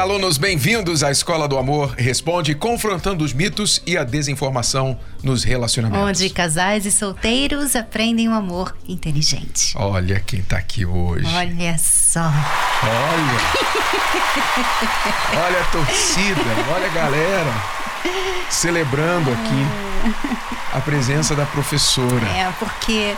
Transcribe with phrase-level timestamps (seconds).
[0.00, 5.44] Olá, alunos, bem-vindos à Escola do Amor Responde, confrontando os mitos e a desinformação nos
[5.44, 6.08] relacionamentos.
[6.08, 9.74] Onde casais e solteiros aprendem o um amor inteligente.
[9.76, 11.26] Olha quem tá aqui hoje.
[11.26, 12.32] Olha só.
[12.82, 13.40] Olha.
[15.38, 16.40] olha a torcida,
[16.74, 17.52] olha a galera
[18.48, 19.66] celebrando aqui
[20.72, 22.26] a presença da professora.
[22.26, 23.14] É, porque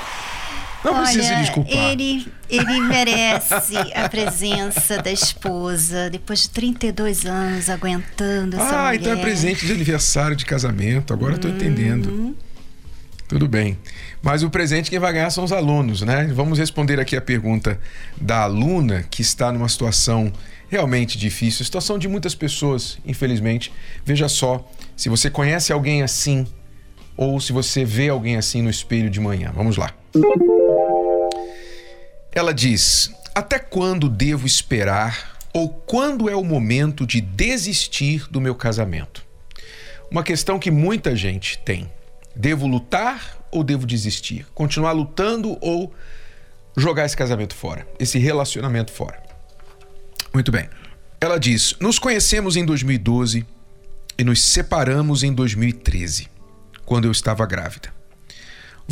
[0.84, 1.72] não Olha, precisa se desculpar.
[1.77, 9.00] Ele, ele merece a presença da esposa depois de 32 anos aguentando essa Ah, mulher.
[9.00, 11.12] então é presente de aniversário de casamento.
[11.12, 12.36] Agora estou entendendo.
[13.28, 13.78] Tudo bem.
[14.20, 16.30] Mas o presente quem vai ganhar são os alunos, né?
[16.34, 17.80] Vamos responder aqui a pergunta
[18.20, 20.30] da aluna que está numa situação
[20.69, 23.72] realmente difícil, situação de muitas pessoas, infelizmente.
[24.05, 26.47] Veja só, se você conhece alguém assim
[27.16, 29.50] ou se você vê alguém assim no espelho de manhã.
[29.55, 29.92] Vamos lá.
[32.34, 38.55] Ela diz: Até quando devo esperar ou quando é o momento de desistir do meu
[38.55, 39.22] casamento?
[40.11, 41.91] Uma questão que muita gente tem.
[42.34, 44.47] Devo lutar ou devo desistir?
[44.55, 45.92] Continuar lutando ou
[46.75, 49.22] jogar esse casamento fora, esse relacionamento fora?
[50.33, 50.70] Muito bem.
[51.20, 53.47] Ela diz: Nos conhecemos em 2012
[54.16, 56.28] e nos separamos em 2013,
[56.86, 57.92] quando eu estava grávida.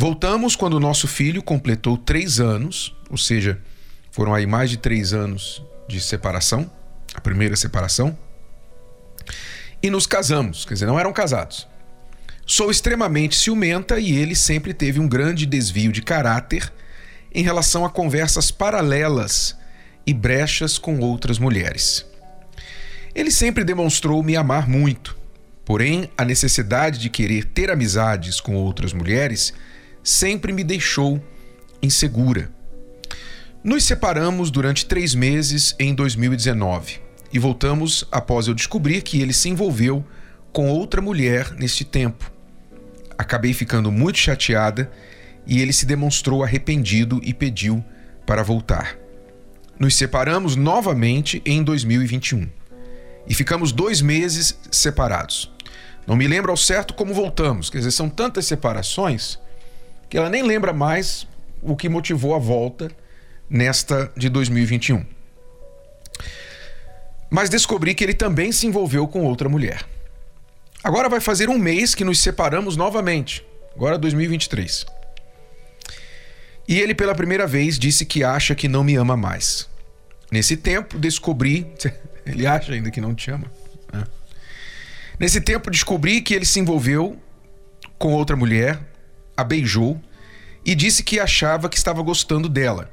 [0.01, 3.61] Voltamos quando o nosso filho completou três anos, ou seja,
[4.09, 6.67] foram aí mais de três anos de separação,
[7.13, 8.17] a primeira separação,
[9.79, 11.67] e nos casamos, quer dizer, não eram casados.
[12.47, 16.73] Sou extremamente ciumenta e ele sempre teve um grande desvio de caráter
[17.31, 19.55] em relação a conversas paralelas
[20.03, 22.03] e brechas com outras mulheres.
[23.13, 25.15] Ele sempre demonstrou me amar muito,
[25.63, 29.53] porém a necessidade de querer ter amizades com outras mulheres
[30.03, 31.21] sempre me deixou
[31.81, 32.51] insegura.
[33.63, 36.99] Nos separamos durante três meses em 2019
[37.31, 40.03] e voltamos após eu descobrir que ele se envolveu
[40.51, 42.31] com outra mulher neste tempo.
[43.17, 44.91] Acabei ficando muito chateada
[45.45, 47.83] e ele se demonstrou arrependido e pediu
[48.25, 48.97] para voltar.
[49.79, 52.49] Nos separamos novamente em 2021
[53.27, 55.51] e ficamos dois meses separados.
[56.05, 59.39] Não me lembro ao certo como voltamos, quer dizer, são tantas separações
[60.11, 61.25] que ela nem lembra mais
[61.61, 62.91] o que motivou a volta
[63.49, 65.05] nesta de 2021.
[67.29, 69.85] Mas descobri que ele também se envolveu com outra mulher.
[70.83, 73.41] Agora vai fazer um mês que nos separamos novamente,
[73.73, 74.85] agora 2023.
[76.67, 79.69] E ele, pela primeira vez, disse que acha que não me ama mais.
[80.29, 81.71] Nesse tempo, descobri.
[82.25, 83.51] Ele acha ainda que não te ama.
[83.91, 84.03] Né?
[85.17, 87.19] Nesse tempo, descobri que ele se envolveu
[87.97, 88.79] com outra mulher,
[89.41, 89.99] a beijou
[90.65, 92.89] e disse que achava que estava gostando dela.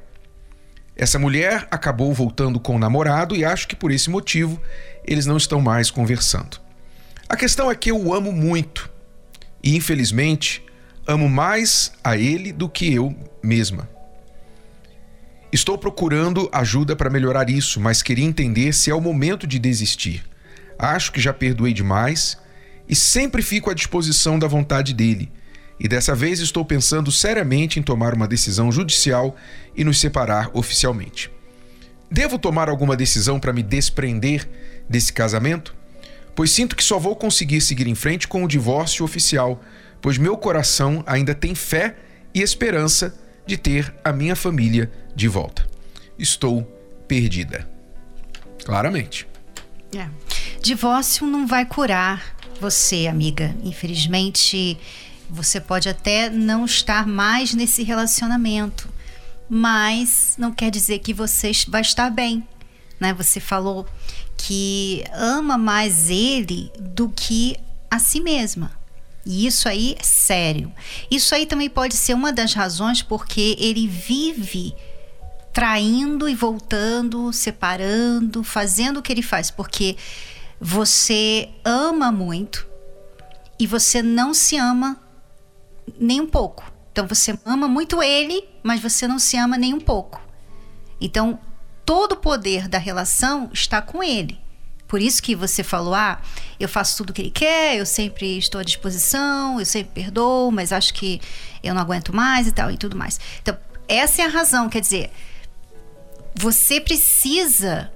[0.95, 4.61] Essa mulher acabou voltando com o namorado e acho que por esse motivo
[5.05, 6.59] eles não estão mais conversando.
[7.29, 8.89] A questão é que eu o amo muito
[9.63, 10.65] e, infelizmente,
[11.07, 13.87] amo mais a ele do que eu mesma.
[15.51, 20.23] Estou procurando ajuda para melhorar isso, mas queria entender se é o momento de desistir.
[20.77, 22.37] Acho que já perdoei demais
[22.87, 25.31] e sempre fico à disposição da vontade dele.
[25.79, 29.35] E dessa vez estou pensando seriamente em tomar uma decisão judicial
[29.75, 31.31] e nos separar oficialmente.
[32.11, 34.49] Devo tomar alguma decisão para me desprender
[34.89, 35.75] desse casamento?
[36.35, 39.61] Pois sinto que só vou conseguir seguir em frente com o divórcio oficial,
[40.01, 41.95] pois meu coração ainda tem fé
[42.33, 43.13] e esperança
[43.45, 45.67] de ter a minha família de volta.
[46.17, 46.63] Estou
[47.07, 47.69] perdida.
[48.65, 49.27] Claramente.
[49.95, 50.07] É.
[50.61, 53.55] Divórcio não vai curar você, amiga.
[53.63, 54.77] Infelizmente,
[55.29, 58.89] você pode até não estar mais nesse relacionamento,
[59.47, 62.45] mas não quer dizer que você vai estar bem.
[62.99, 63.13] Né?
[63.13, 63.85] Você falou
[64.35, 67.55] que ama mais ele do que
[67.89, 68.71] a si mesma.
[69.25, 70.71] E isso aí é sério.
[71.11, 74.73] Isso aí também pode ser uma das razões porque ele vive
[75.53, 79.97] traindo e voltando, separando, fazendo o que ele faz, porque
[80.59, 82.67] você ama muito
[83.59, 84.97] e você não se ama
[85.99, 86.71] nem um pouco.
[86.91, 90.21] Então você ama muito ele, mas você não se ama nem um pouco.
[90.99, 91.39] Então
[91.85, 94.39] todo o poder da relação está com ele.
[94.87, 96.19] Por isso que você falou: ah,
[96.59, 100.51] eu faço tudo o que ele quer, eu sempre estou à disposição, eu sempre perdoo,
[100.51, 101.21] mas acho que
[101.63, 103.19] eu não aguento mais e tal e tudo mais.
[103.41, 103.55] Então,
[103.87, 105.11] essa é a razão, quer dizer,
[106.35, 107.91] você precisa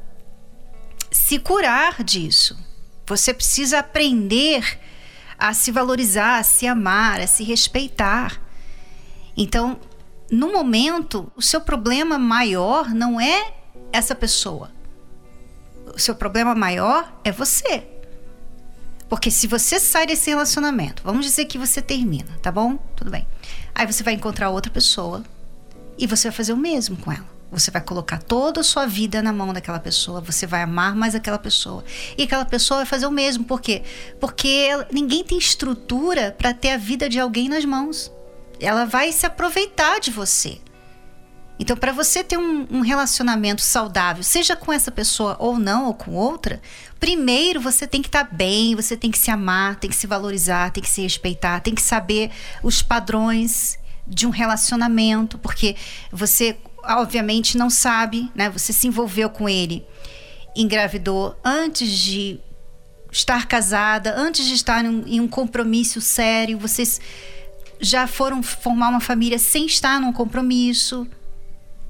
[1.11, 2.57] se curar disso.
[3.05, 4.79] Você precisa aprender
[5.43, 8.41] a se valorizar, a se amar, a se respeitar.
[9.35, 9.77] Então,
[10.31, 13.53] no momento, o seu problema maior não é
[13.91, 14.71] essa pessoa.
[15.93, 17.85] O seu problema maior é você.
[19.09, 22.77] Porque se você sai desse relacionamento, vamos dizer que você termina, tá bom?
[22.95, 23.27] Tudo bem.
[23.75, 25.25] Aí você vai encontrar outra pessoa
[25.97, 27.32] e você vai fazer o mesmo com ela.
[27.53, 31.15] Você vai colocar toda a sua vida na mão daquela pessoa, você vai amar mais
[31.15, 31.83] aquela pessoa.
[32.17, 33.43] E aquela pessoa vai fazer o mesmo.
[33.45, 33.83] Por quê?
[34.19, 38.11] Porque ninguém tem estrutura para ter a vida de alguém nas mãos.
[38.59, 40.59] Ela vai se aproveitar de você.
[41.59, 45.93] Então, para você ter um, um, relacionamento saudável, seja com essa pessoa ou não, ou
[45.93, 46.59] com outra,
[46.99, 50.07] primeiro você tem que estar tá bem, você tem que se amar, tem que se
[50.07, 52.31] valorizar, tem que se respeitar, tem que saber
[52.63, 55.75] os padrões de um relacionamento, porque
[56.11, 58.49] você obviamente não sabe, né?
[58.49, 59.85] Você se envolveu com ele,
[60.55, 62.39] engravidou antes de
[63.11, 66.99] estar casada, antes de estar em um compromisso sério, vocês
[67.79, 71.07] já foram formar uma família sem estar num compromisso,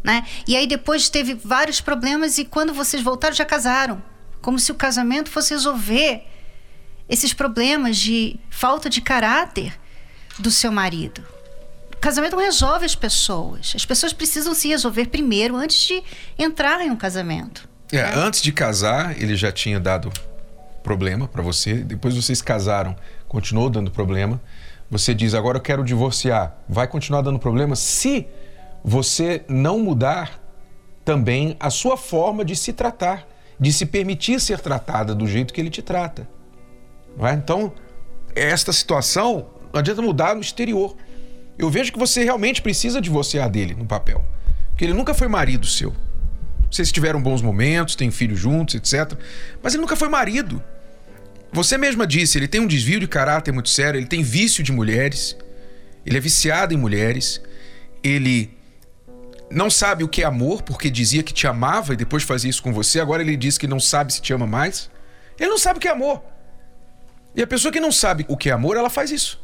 [0.04, 0.25] né?
[0.48, 4.04] E aí depois teve vários problemas e quando vocês voltaram já casaram,
[4.42, 6.24] como se o casamento fosse resolver
[7.07, 9.80] esses problemas de falta de caráter
[10.39, 11.32] do seu marido
[12.03, 13.71] casamento não resolve as pessoas.
[13.73, 16.03] As pessoas precisam se resolver primeiro antes de
[16.38, 17.67] entrar em um casamento.
[17.94, 18.11] É, né?
[18.17, 20.11] antes de casar, ele já tinha dado
[20.83, 21.75] problema para você.
[21.75, 22.94] Depois vocês casaram,
[23.25, 24.41] continuou dando problema.
[24.91, 26.57] Você diz agora eu quero divorciar.
[26.67, 28.27] Vai continuar dando problema se
[28.83, 30.41] você não mudar
[31.05, 33.25] também a sua forma de se tratar,
[33.57, 36.27] de se permitir ser tratada do jeito que ele te trata.
[37.21, 37.31] É?
[37.31, 37.71] Então,
[38.35, 40.97] esta situação não adianta mudar no exterior.
[41.57, 44.25] Eu vejo que você realmente precisa divorciar dele no papel.
[44.69, 45.94] Porque ele nunca foi marido seu.
[46.69, 49.17] Vocês tiveram bons momentos, têm filhos juntos, etc.
[49.61, 50.61] Mas ele nunca foi marido.
[51.51, 54.71] Você mesma disse, ele tem um desvio de caráter muito sério, ele tem vício de
[54.71, 55.38] mulheres,
[56.03, 57.39] ele é viciado em mulheres,
[58.03, 58.57] ele
[59.51, 62.63] não sabe o que é amor, porque dizia que te amava e depois fazia isso
[62.63, 64.89] com você, agora ele diz que não sabe se te ama mais.
[65.39, 66.23] Ele não sabe o que é amor.
[67.35, 69.39] E a pessoa que não sabe o que é amor, ela faz isso.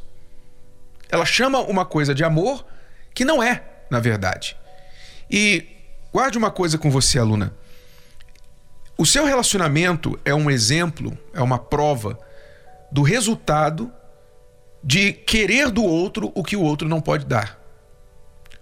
[1.09, 2.65] Ela chama uma coisa de amor
[3.13, 4.56] que não é, na verdade.
[5.29, 5.65] E
[6.13, 7.53] guarde uma coisa com você, aluna.
[8.97, 12.19] O seu relacionamento é um exemplo, é uma prova
[12.91, 13.91] do resultado
[14.83, 17.59] de querer do outro o que o outro não pode dar.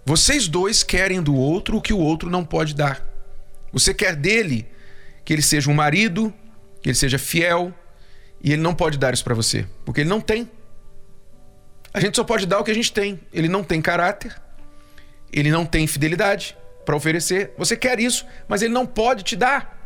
[0.04, 3.06] Vocês dois querem do outro o que o outro não pode dar.
[3.72, 4.66] Você quer dele
[5.24, 6.32] que ele seja um marido,
[6.80, 7.74] que ele seja fiel,
[8.42, 10.50] e ele não pode dar isso para você, porque ele não tem.
[11.98, 13.18] A gente só pode dar o que a gente tem.
[13.32, 14.40] Ele não tem caráter,
[15.32, 16.56] ele não tem fidelidade
[16.86, 17.52] para oferecer.
[17.58, 19.76] Você quer isso, mas ele não pode te dar.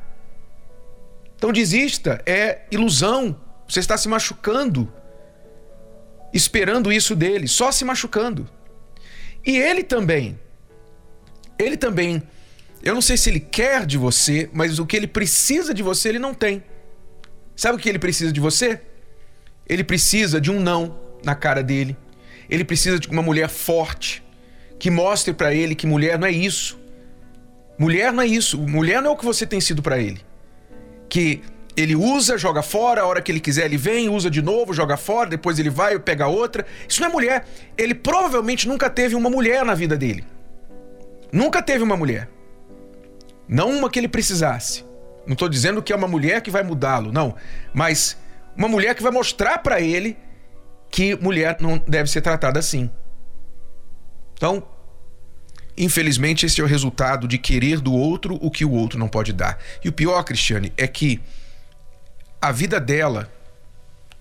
[1.35, 3.41] Então desista, é ilusão.
[3.67, 4.93] Você está se machucando,
[6.35, 8.47] esperando isso dele, só se machucando.
[9.43, 10.39] E ele também.
[11.59, 12.23] Ele também.
[12.83, 16.11] Eu não sei se ele quer de você, mas o que ele precisa de você,
[16.11, 16.63] ele não tem.
[17.57, 18.83] Sabe o que ele precisa de você?
[19.67, 21.97] Ele precisa de um não na cara dele.
[22.53, 24.23] Ele precisa de uma mulher forte
[24.79, 26.79] que mostre para ele que mulher não é isso.
[27.79, 28.59] Mulher não é isso.
[28.59, 30.21] Mulher não é o que você tem sido para ele.
[31.09, 31.41] Que
[31.75, 34.99] ele usa, joga fora, a hora que ele quiser ele vem, usa de novo, joga
[34.99, 36.67] fora, depois ele vai pega outra.
[36.87, 37.47] Isso não é mulher.
[37.79, 40.23] Ele provavelmente nunca teve uma mulher na vida dele.
[41.33, 42.29] Nunca teve uma mulher.
[43.49, 44.85] Não uma que ele precisasse.
[45.27, 47.35] Não estou dizendo que é uma mulher que vai mudá-lo, não.
[47.73, 48.15] Mas
[48.55, 50.19] uma mulher que vai mostrar para ele
[50.93, 52.89] que mulher não deve ser tratada assim.
[54.35, 54.63] Então,
[55.77, 59.33] infelizmente, esse é o resultado de querer do outro o que o outro não pode
[59.33, 59.59] dar.
[59.83, 61.21] E o pior, Cristiane, é que
[62.41, 63.33] a vida dela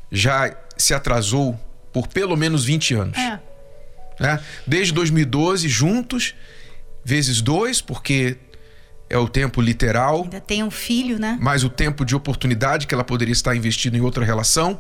[0.10, 1.60] já se atrasou
[1.92, 3.18] por pelo menos 20 anos.
[3.18, 3.40] É.
[4.18, 4.40] Né?
[4.66, 6.34] Desde 2012, juntos,
[7.04, 8.38] vezes dois, porque
[9.10, 10.24] é o tempo literal.
[10.24, 11.38] Ainda tem um filho, né?
[11.42, 14.80] Mais o tempo de oportunidade que ela poderia estar investindo em outra relação.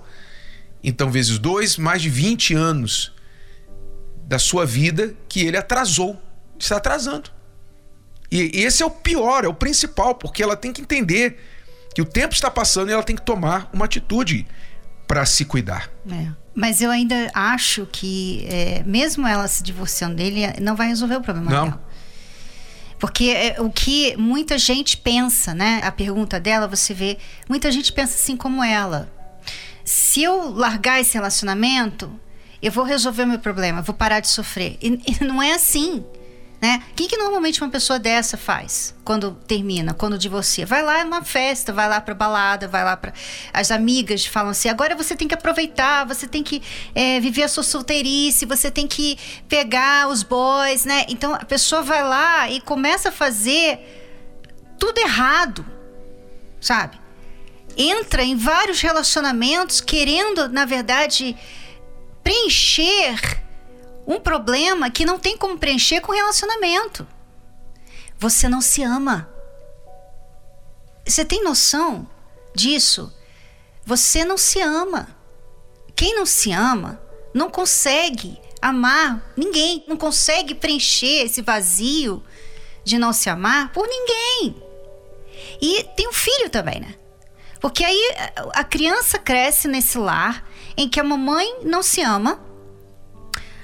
[0.84, 3.14] Então, vezes dois, mais de 20 anos
[4.28, 6.20] da sua vida que ele atrasou,
[6.58, 7.30] está atrasando.
[8.32, 11.38] E esse é o pior, é o principal, porque ela tem que entender
[11.94, 14.48] que o tempo está passando e ela tem que tomar uma atitude
[15.06, 15.92] para se cuidar.
[16.10, 16.30] É.
[16.56, 21.22] Mas eu ainda acho que, é, mesmo ela se divorciando dele, não vai resolver o
[21.22, 21.66] problema não.
[21.66, 21.84] dela.
[22.98, 25.82] Porque é, o que muita gente pensa, né?
[25.84, 27.18] A pergunta dela, você vê,
[27.50, 29.12] muita gente pensa assim como ela
[29.84, 32.12] se eu largar esse relacionamento,
[32.62, 34.78] eu vou resolver meu problema, vou parar de sofrer.
[34.82, 36.04] E, e não é assim.
[36.62, 36.84] Né?
[36.92, 40.64] O que, que normalmente uma pessoa dessa faz quando termina, quando divorcia?
[40.64, 43.14] Vai lá numa festa, vai lá pra balada, vai lá para
[43.52, 46.62] As amigas falam assim: agora você tem que aproveitar, você tem que
[46.94, 49.18] é, viver a sua solteirice, você tem que
[49.50, 51.08] pegar os boys, né?
[51.10, 53.80] Então a pessoa vai lá e começa a fazer
[54.78, 55.66] tudo errado,
[56.60, 57.01] sabe?
[57.78, 61.36] Entra em vários relacionamentos querendo, na verdade,
[62.24, 63.42] preencher
[64.06, 67.08] um problema que não tem como preencher com relacionamento.
[68.18, 69.30] Você não se ama.
[71.06, 72.08] Você tem noção
[72.54, 73.14] disso?
[73.86, 75.08] Você não se ama.
[75.96, 77.02] Quem não se ama
[77.34, 82.24] não consegue amar ninguém, não consegue preencher esse vazio
[82.84, 84.62] de não se amar por ninguém.
[85.62, 86.96] E tem um filho também, né?
[87.62, 88.16] Porque aí
[88.54, 90.44] a criança cresce nesse lar
[90.76, 92.42] em que a mamãe não se ama,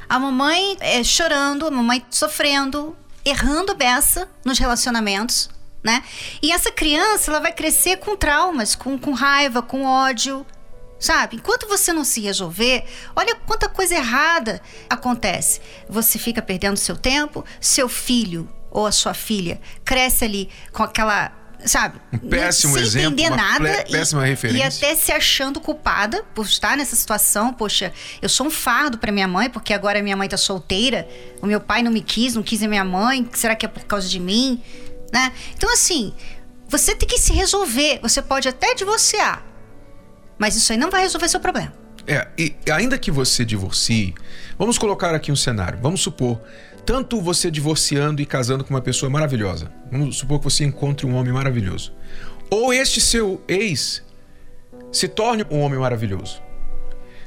[0.08, 5.50] a mamãe é, chorando, a mamãe sofrendo, errando beça nos relacionamentos,
[5.84, 6.04] né?
[6.42, 10.46] E essa criança, ela vai crescer com traumas, com, com raiva, com ódio,
[11.00, 11.38] sabe?
[11.38, 12.86] Enquanto você não se resolver,
[13.16, 15.60] olha quanta coisa errada acontece.
[15.90, 21.32] Você fica perdendo seu tempo, seu filho ou a sua filha cresce ali com aquela
[21.66, 22.00] sabe?
[22.14, 24.86] Um péssimo sem exemplo, entender nada péssima e, referência.
[24.86, 27.54] E até se achando culpada por estar nessa situação.
[27.54, 31.08] Poxa, eu sou um fardo para minha mãe, porque agora minha mãe tá solteira,
[31.42, 33.84] o meu pai não me quis, não quis a minha mãe, será que é por
[33.86, 34.62] causa de mim?
[35.12, 35.32] Né?
[35.56, 36.14] Então, assim,
[36.68, 38.00] você tem que se resolver.
[38.02, 39.44] Você pode até divorciar,
[40.38, 41.74] mas isso aí não vai resolver seu problema.
[42.06, 44.16] É, e ainda que você divorcie,
[44.58, 45.78] vamos colocar aqui um cenário.
[45.82, 46.40] Vamos supor
[46.88, 49.70] tanto você divorciando e casando com uma pessoa maravilhosa.
[49.92, 51.92] Vamos supor que você encontre um homem maravilhoso.
[52.50, 54.02] Ou este seu ex
[54.90, 56.42] se torne um homem maravilhoso.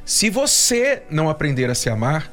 [0.03, 2.33] Se você não aprender a se amar,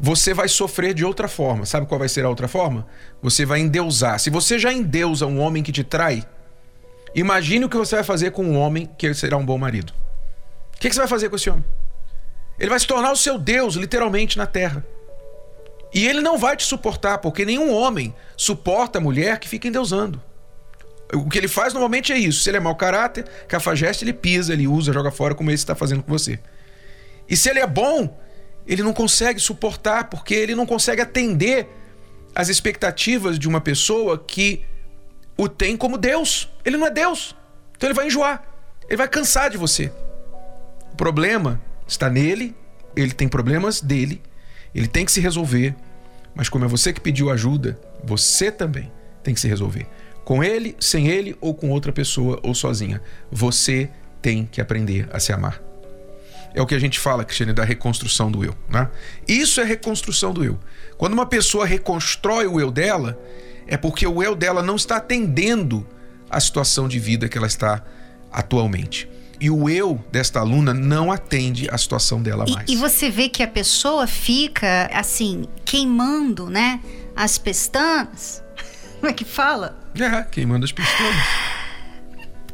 [0.00, 1.66] você vai sofrer de outra forma.
[1.66, 2.86] Sabe qual vai ser a outra forma?
[3.20, 4.18] Você vai endeusar.
[4.18, 6.26] Se você já endeusa um homem que te trai,
[7.14, 9.92] imagine o que você vai fazer com um homem que será um bom marido.
[10.74, 11.64] O que você vai fazer com esse homem?
[12.58, 14.82] Ele vai se tornar o seu Deus, literalmente, na terra.
[15.92, 20.20] E ele não vai te suportar, porque nenhum homem suporta a mulher que fica endeusando.
[21.12, 22.42] O que ele faz normalmente é isso.
[22.42, 25.74] Se ele é mau caráter, cafajeste, ele pisa, ele usa, joga fora, como esse está
[25.74, 26.38] fazendo com você.
[27.28, 28.18] E se ele é bom,
[28.66, 31.68] ele não consegue suportar, porque ele não consegue atender
[32.34, 34.64] às expectativas de uma pessoa que
[35.36, 36.48] o tem como Deus.
[36.64, 37.36] Ele não é Deus.
[37.76, 38.42] Então ele vai enjoar.
[38.88, 39.92] Ele vai cansar de você.
[40.92, 42.56] O problema está nele,
[42.96, 44.22] ele tem problemas dele
[44.74, 45.74] ele tem que se resolver,
[46.34, 48.90] mas como é você que pediu ajuda, você também
[49.22, 49.86] tem que se resolver.
[50.24, 53.02] Com ele, sem ele ou com outra pessoa ou sozinha.
[53.30, 55.60] Você tem que aprender a se amar.
[56.54, 58.54] É o que a gente fala, Cristiane, da reconstrução do eu.
[58.68, 58.88] Né?
[59.26, 60.58] Isso é reconstrução do eu.
[60.96, 63.18] Quando uma pessoa reconstrói o eu dela,
[63.66, 65.86] é porque o eu dela não está atendendo
[66.30, 67.82] a situação de vida que ela está
[68.30, 69.08] atualmente
[69.42, 72.68] e o eu desta aluna não atende a situação dela mais.
[72.68, 76.80] E, e você vê que a pessoa fica assim, queimando, né?
[77.16, 78.40] As pestanas.
[79.00, 79.76] Como é que fala?
[79.98, 81.26] É, queimando as pestanas.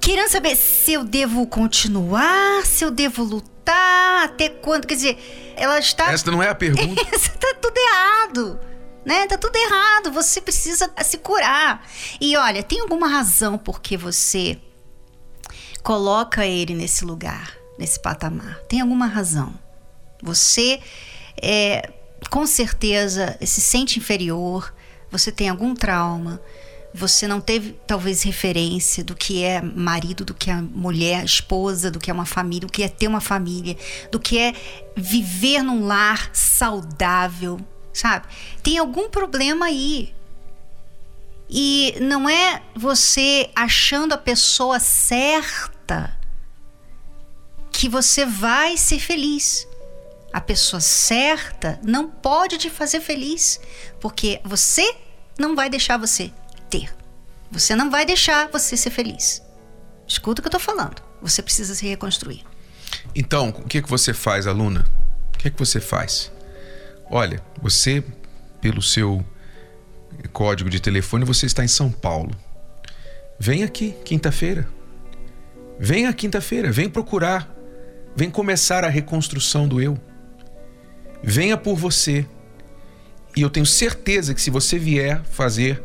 [0.00, 4.86] Querendo saber se eu devo continuar, se eu devo lutar, até quando.
[4.86, 6.10] Quer dizer, ela está.
[6.10, 7.04] Essa não é a pergunta.
[7.14, 8.58] Essa tá tudo errado
[9.04, 9.26] né?
[9.26, 11.82] Tá tudo errado, você precisa se curar.
[12.20, 14.58] E olha, tem alguma razão por que você
[15.82, 18.58] coloca ele nesse lugar, nesse patamar.
[18.68, 19.54] Tem alguma razão.
[20.22, 20.80] Você
[21.40, 21.90] é,
[22.30, 24.74] com certeza se sente inferior,
[25.10, 26.40] você tem algum trauma,
[26.92, 31.98] você não teve talvez referência do que é marido, do que é mulher, esposa, do
[31.98, 33.76] que é uma família, do que é ter uma família,
[34.10, 34.54] do que é
[34.96, 37.60] viver num lar saudável,
[37.92, 38.26] sabe?
[38.62, 40.14] Tem algum problema aí.
[41.48, 46.16] E não é você achando a pessoa certa
[47.72, 49.66] que você vai ser feliz.
[50.32, 53.60] A pessoa certa não pode te fazer feliz,
[53.98, 54.94] porque você
[55.38, 56.30] não vai deixar você
[56.68, 56.94] ter.
[57.50, 59.42] Você não vai deixar você ser feliz.
[60.06, 61.02] Escuta o que eu tô falando.
[61.22, 62.44] Você precisa se reconstruir.
[63.14, 64.84] Então, o que, que você faz, aluna?
[65.34, 66.30] O que, que você faz?
[67.10, 68.04] Olha, você,
[68.60, 69.24] pelo seu
[70.26, 72.34] código de telefone, você está em São Paulo.
[73.38, 74.66] Vem aqui, quinta-feira.
[75.78, 77.54] Venha quinta-feira, vem procurar.
[78.16, 79.96] Vem começar a reconstrução do eu.
[81.22, 82.26] Venha por você.
[83.36, 85.80] E eu tenho certeza que se você vier fazer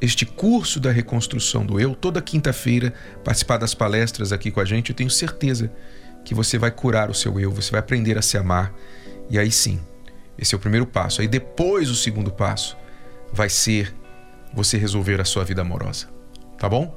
[0.00, 4.90] este curso da reconstrução do eu, toda quinta-feira, participar das palestras aqui com a gente,
[4.90, 5.70] eu tenho certeza
[6.24, 8.72] que você vai curar o seu eu, você vai aprender a se amar.
[9.28, 9.78] E aí sim,
[10.38, 11.20] esse é o primeiro passo.
[11.20, 12.76] Aí depois o segundo passo
[13.32, 13.94] vai ser
[14.52, 16.08] você resolver a sua vida amorosa.
[16.58, 16.96] Tá bom?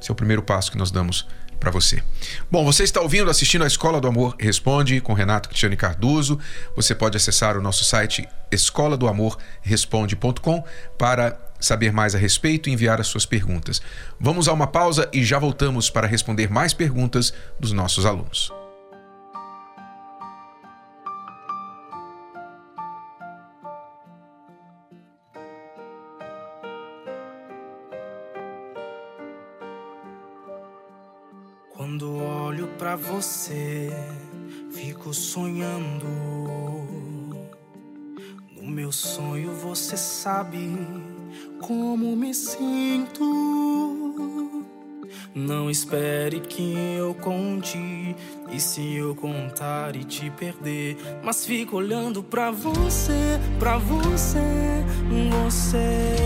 [0.00, 1.26] Esse é o primeiro passo que nós damos
[1.58, 2.02] para você.
[2.50, 6.38] Bom, você está ouvindo, assistindo a Escola do Amor Responde com Renato Cristiane Cardoso.
[6.76, 10.64] Você pode acessar o nosso site escola do amor responde.com
[10.96, 13.82] para saber mais a respeito e enviar as suas perguntas.
[14.20, 18.52] Vamos a uma pausa e já voltamos para responder mais perguntas dos nossos alunos.
[33.46, 33.88] Você,
[34.72, 36.06] fico sonhando.
[38.56, 40.76] No meu sonho você sabe
[41.60, 43.24] como me sinto.
[45.32, 48.16] Não espere que eu conte.
[48.50, 54.40] E se eu contar e te perder, mas fico olhando pra você, pra você,
[55.30, 56.16] você.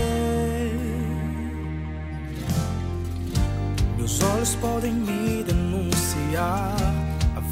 [3.97, 6.90] Meus olhos podem me denunciar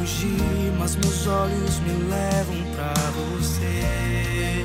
[0.00, 2.94] fugir, mas meus olhos me levam pra
[3.38, 4.64] você.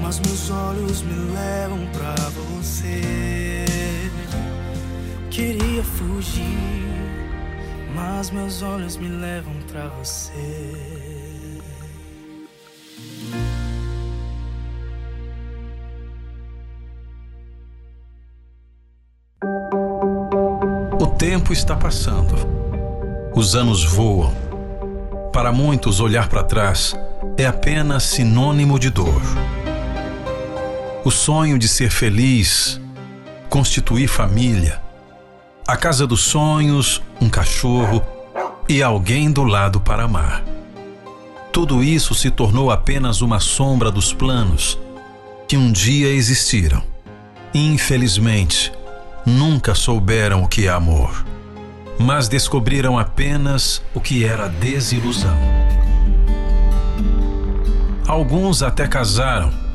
[0.00, 2.14] Mas meus olhos me levam pra
[2.56, 3.64] você.
[5.30, 6.42] Queria fugir,
[7.94, 11.60] mas meus olhos me levam pra você.
[21.00, 22.34] O tempo está passando.
[23.34, 24.34] Os anos voam.
[25.32, 26.96] Para muitos, olhar para trás
[27.38, 29.22] é apenas sinônimo de dor.
[31.10, 32.80] O sonho de ser feliz,
[33.48, 34.80] constituir família,
[35.66, 38.00] a casa dos sonhos, um cachorro
[38.68, 40.44] e alguém do lado para amar.
[41.52, 44.78] Tudo isso se tornou apenas uma sombra dos planos
[45.48, 46.80] que um dia existiram.
[47.52, 48.72] Infelizmente,
[49.26, 51.26] nunca souberam o que é amor,
[51.98, 55.36] mas descobriram apenas o que era desilusão.
[58.06, 59.69] Alguns até casaram,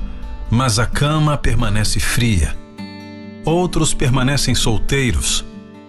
[0.50, 2.56] mas a cama permanece fria.
[3.44, 5.46] Outros permanecem solteiros,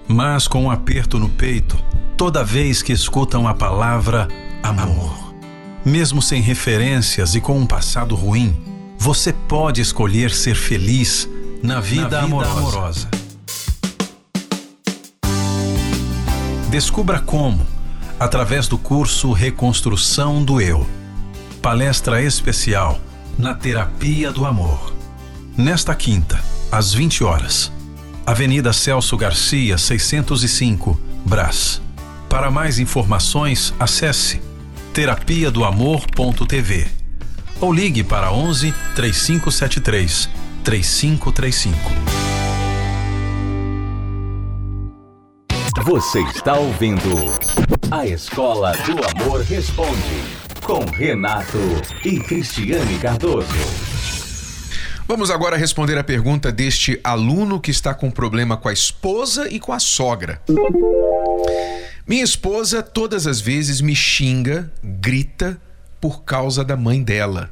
[0.07, 1.77] mas com um aperto no peito
[2.16, 4.27] toda vez que escutam a palavra
[4.62, 5.35] amor.
[5.85, 8.57] Mesmo sem referências e com um passado ruim,
[8.99, 11.29] você pode escolher ser feliz
[11.62, 12.59] na vida, na vida amorosa.
[12.59, 13.11] amorosa.
[16.71, 17.64] Descubra como
[18.19, 20.87] através do curso Reconstrução do Eu.
[21.61, 22.99] Palestra especial
[23.38, 24.94] na Terapia do Amor.
[25.57, 27.72] Nesta quinta, às 20 horas.
[28.25, 31.81] Avenida Celso Garcia, 605, Brás.
[32.29, 34.40] Para mais informações, acesse
[34.92, 36.88] terapia do amor.tv
[37.61, 40.29] ou ligue para 11 3573
[40.64, 41.79] 3535.
[45.85, 47.11] Você está ouvindo
[47.90, 51.59] A Escola do Amor Responde com Renato
[52.05, 53.47] e Cristiane Cardoso.
[55.07, 59.61] Vamos agora responder a pergunta deste aluno que está com problema com a esposa e
[59.61, 60.43] com a sogra.
[62.05, 65.57] Minha esposa todas as vezes me xinga, grita
[66.01, 67.49] por causa da mãe dela.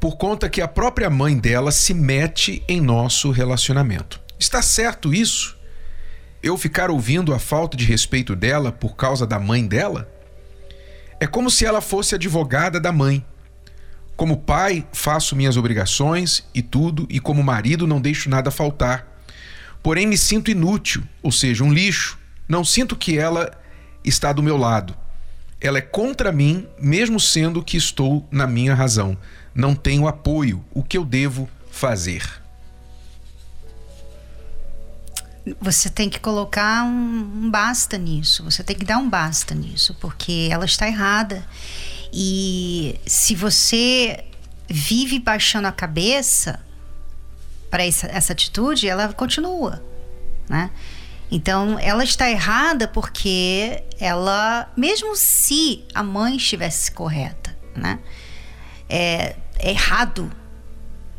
[0.00, 4.20] Por conta que a própria mãe dela se mete em nosso relacionamento.
[4.40, 5.56] Está certo isso?
[6.42, 10.15] Eu ficar ouvindo a falta de respeito dela por causa da mãe dela?
[11.18, 13.24] É como se ela fosse advogada da mãe.
[14.16, 19.06] Como pai, faço minhas obrigações e tudo, e como marido, não deixo nada faltar.
[19.82, 22.18] Porém, me sinto inútil, ou seja, um lixo.
[22.48, 23.50] Não sinto que ela
[24.04, 24.96] está do meu lado.
[25.60, 29.16] Ela é contra mim, mesmo sendo que estou na minha razão.
[29.54, 30.64] Não tenho apoio.
[30.72, 32.45] O que eu devo fazer?
[35.60, 38.42] Você tem que colocar um, um basta nisso.
[38.44, 41.46] Você tem que dar um basta nisso, porque ela está errada.
[42.12, 44.24] E se você
[44.68, 46.60] vive baixando a cabeça
[47.70, 49.82] para essa, essa atitude, ela continua,
[50.48, 50.70] né?
[51.30, 57.98] Então, ela está errada porque ela, mesmo se a mãe estivesse correta, né?
[58.88, 60.30] É, é errado,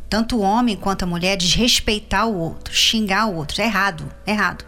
[0.10, 3.62] tanto o homem quanto a mulher, desrespeitar o outro, xingar o outro.
[3.62, 4.66] É errado, é errado.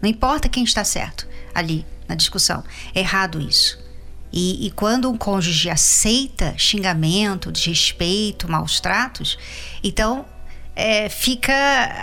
[0.00, 2.62] Não importa quem está certo ali na discussão.
[2.94, 3.78] É errado isso.
[4.32, 9.38] E, e quando um cônjuge aceita xingamento, desrespeito, maus tratos,
[9.82, 10.26] então
[10.74, 11.54] é, fica.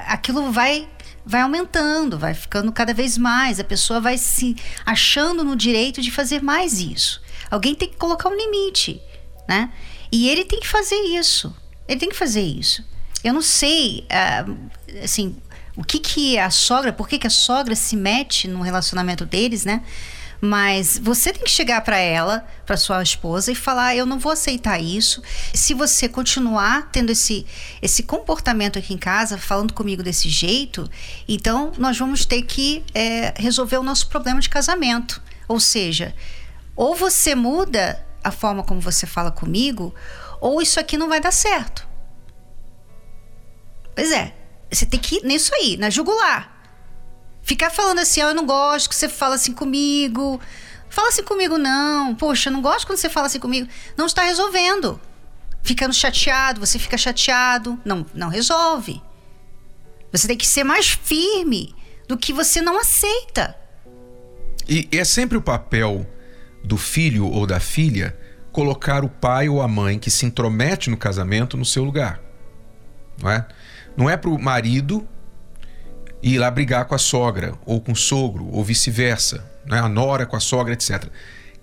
[0.07, 0.87] aquilo vai
[1.25, 6.11] vai aumentando, vai ficando cada vez mais, a pessoa vai se achando no direito de
[6.11, 7.21] fazer mais isso.
[7.49, 9.01] Alguém tem que colocar um limite,
[9.47, 9.71] né?
[10.11, 11.55] E ele tem que fazer isso.
[11.87, 12.83] Ele tem que fazer isso.
[13.23, 14.57] Eu não sei, uh,
[15.03, 15.35] assim,
[15.75, 19.65] o que que a sogra, por que que a sogra se mete no relacionamento deles,
[19.65, 19.81] né?
[20.45, 24.31] Mas você tem que chegar para ela, para sua esposa e falar: "Eu não vou
[24.31, 25.23] aceitar isso.
[25.53, 27.45] Se você continuar tendo esse
[27.81, 30.89] esse comportamento aqui em casa, falando comigo desse jeito,
[31.29, 35.21] então nós vamos ter que é, resolver o nosso problema de casamento.
[35.47, 36.13] Ou seja,
[36.75, 39.95] ou você muda a forma como você fala comigo,
[40.43, 41.87] ou isso aqui não vai dar certo.
[43.95, 44.35] Pois é,
[44.69, 46.51] você tem que ir nisso aí, na jugular.
[47.41, 50.41] Ficar falando assim, oh, eu não gosto que você fala assim comigo.
[50.89, 52.13] Fala assim comigo, não.
[52.15, 53.69] Poxa, eu não gosto quando você fala assim comigo.
[53.95, 54.99] Não está resolvendo.
[55.61, 57.79] Ficando chateado, você fica chateado.
[57.85, 59.01] Não, não resolve.
[60.11, 61.73] Você tem que ser mais firme
[62.05, 63.55] do que você não aceita.
[64.67, 66.05] E é sempre o papel
[66.63, 68.17] do filho ou da filha
[68.53, 72.21] colocar o pai ou a mãe que se intromete no casamento no seu lugar.
[73.21, 73.45] Não é?
[73.97, 75.05] Não é para o marido
[76.21, 79.79] ir lá brigar com a sogra, ou com o sogro, ou vice-versa, né?
[79.79, 81.09] a nora com a sogra, etc.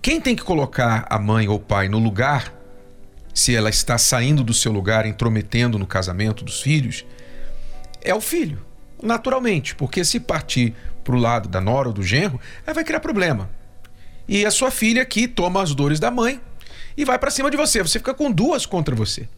[0.03, 2.53] Quem tem que colocar a mãe ou o pai no lugar,
[3.33, 7.07] se ela está saindo do seu lugar, intrometendo no casamento dos filhos,
[8.03, 8.61] é o filho,
[9.01, 10.75] naturalmente, porque se partir
[11.05, 13.49] para o lado da nora ou do genro, ela vai criar problema.
[14.29, 16.41] E a sua filha aqui toma as dores da mãe
[16.97, 19.29] e vai para cima de você, você fica com duas contra você.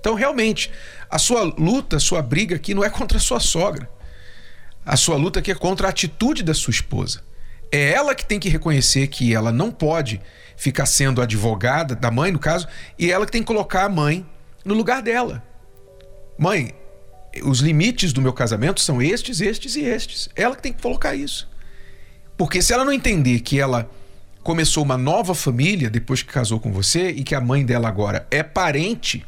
[0.00, 0.70] Então, realmente,
[1.10, 3.88] a sua luta, a sua briga aqui não é contra a sua sogra
[4.84, 7.22] a sua luta aqui é contra a atitude da sua esposa.
[7.72, 10.20] É ela que tem que reconhecer que ela não pode
[10.56, 14.26] ficar sendo advogada da mãe, no caso, e ela que tem que colocar a mãe
[14.64, 15.42] no lugar dela.
[16.38, 16.74] Mãe,
[17.42, 20.28] os limites do meu casamento são estes, estes e estes.
[20.36, 21.48] Ela que tem que colocar isso.
[22.36, 23.90] Porque se ela não entender que ela
[24.44, 28.26] começou uma nova família depois que casou com você e que a mãe dela agora
[28.30, 29.24] é parente,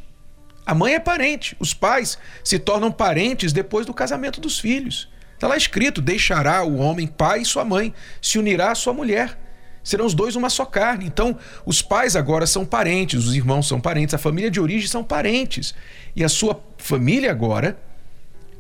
[0.65, 5.09] a mãe é parente, os pais se tornam parentes depois do casamento dos filhos.
[5.33, 9.39] Está lá escrito: deixará o homem pai e sua mãe, se unirá à sua mulher.
[9.83, 11.07] Serão os dois uma só carne.
[11.07, 15.05] Então, os pais agora são parentes, os irmãos são parentes, a família de origem são
[15.05, 15.75] parentes.
[16.15, 17.79] E a sua família agora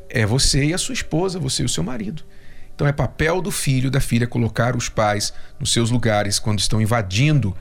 [0.08, 2.22] é você e a sua esposa, você e o seu marido.
[2.76, 6.78] Então, é papel do filho, da filha, colocar os pais nos seus lugares quando estão
[6.78, 7.56] invadindo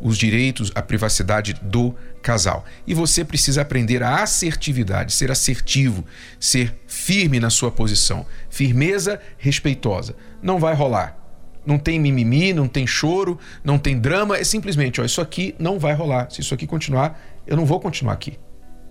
[0.00, 2.64] os direitos, a privacidade do casal.
[2.84, 6.04] E você precisa aprender a assertividade, ser assertivo,
[6.40, 8.26] ser firme na sua posição.
[8.50, 10.16] Firmeza respeitosa.
[10.42, 11.16] Não vai rolar.
[11.64, 14.36] Não tem mimimi, não tem choro, não tem drama.
[14.36, 16.28] É simplesmente, ó, isso aqui não vai rolar.
[16.28, 18.36] Se isso aqui continuar, eu não vou continuar aqui.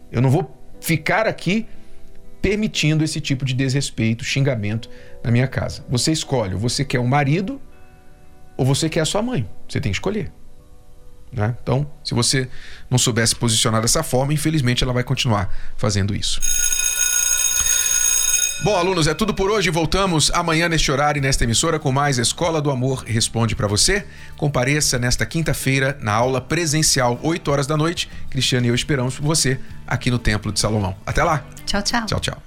[0.09, 1.67] Eu não vou ficar aqui
[2.45, 4.87] permitindo esse tipo de desrespeito, xingamento
[5.23, 5.83] na minha casa.
[5.89, 7.59] Você escolhe, você quer um marido
[8.55, 9.49] ou você quer a sua mãe.
[9.67, 10.31] Você tem que escolher.
[11.31, 11.57] Né?
[11.63, 12.47] Então, se você
[12.87, 16.39] não soubesse posicionar dessa forma, infelizmente ela vai continuar fazendo isso.
[18.65, 19.69] Bom, alunos, é tudo por hoje.
[19.69, 24.03] Voltamos amanhã neste horário e nesta emissora com mais Escola do Amor Responde para você.
[24.35, 28.09] Compareça nesta quinta-feira na aula presencial, 8 horas da noite.
[28.27, 30.95] Cristiano e eu esperamos por você aqui no Templo de Salomão.
[31.05, 31.45] Até lá.
[31.63, 32.05] Tchau, tchau.
[32.07, 32.43] Tchau, tchau.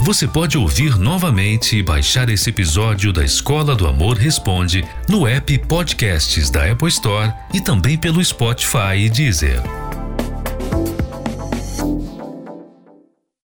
[0.00, 5.56] Você pode ouvir novamente e baixar esse episódio da Escola do Amor Responde no app
[5.58, 9.85] Podcasts da Apple Store e também pelo Spotify e Deezer.